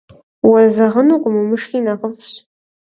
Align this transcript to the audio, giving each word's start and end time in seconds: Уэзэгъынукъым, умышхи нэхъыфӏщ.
Уэзэгъынукъым, 0.49 1.35
умышхи 1.41 1.79
нэхъыфӏщ. 1.85 2.33